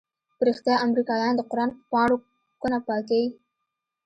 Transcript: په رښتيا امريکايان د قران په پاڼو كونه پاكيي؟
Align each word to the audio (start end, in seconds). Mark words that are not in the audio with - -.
په 0.37 0.41
رښتيا 0.47 0.75
امريکايان 0.85 1.33
د 1.37 1.41
قران 1.51 1.69
په 1.77 1.83
پاڼو 1.91 2.17
كونه 2.61 2.77
پاكيي؟ 2.87 3.27